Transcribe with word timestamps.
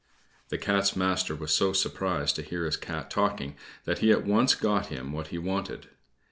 The 0.49 0.57
Cat's 0.57 0.95
master 0.95 1.35
was 1.35 1.53
so 1.53 1.73
surprised 1.73 2.35
to 2.37 2.41
hear 2.41 2.65
his 2.65 2.75
Cat 2.75 3.11
talking, 3.11 3.55
that 3.85 3.99
he 3.99 4.09
at 4.11 4.25
once 4.25 4.55
got 4.55 4.87
him 4.87 5.11
what 5.13 5.27
he 5.27 5.37
wanted. 5.37 5.89